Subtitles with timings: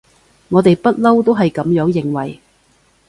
[0.49, 2.39] 我哋不溜都係噉樣認為